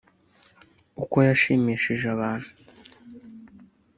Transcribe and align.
uko 1.03 1.17
yashimishije 1.27 2.05
abantu 2.15 2.49